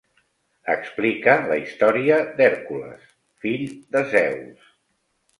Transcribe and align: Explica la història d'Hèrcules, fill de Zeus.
Explica 0.75 1.33
la 1.49 1.57
història 1.59 2.17
d'Hèrcules, 2.39 3.03
fill 3.43 3.67
de 3.97 4.03
Zeus. 4.15 4.65